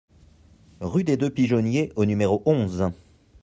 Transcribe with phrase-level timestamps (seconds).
[0.79, 2.85] Rue des Deux Pigeonniers au numéro onze